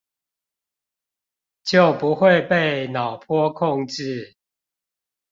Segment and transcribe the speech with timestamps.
[1.63, 4.33] 就不會被腦波控制